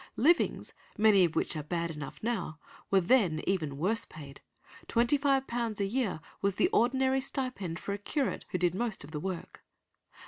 [0.17, 2.57] Livings, many of which are bad enough now,
[2.89, 4.41] were then even worse paid;
[4.87, 9.19] £25 a year was the ordinary stipend for a curate who did most of the
[9.19, 9.63] work.